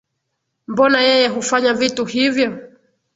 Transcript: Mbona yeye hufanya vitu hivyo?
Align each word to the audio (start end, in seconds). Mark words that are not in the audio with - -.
Mbona 0.71 0.99
yeye 1.07 1.27
hufanya 1.35 1.71
vitu 1.73 2.05
hivyo? 2.05 2.49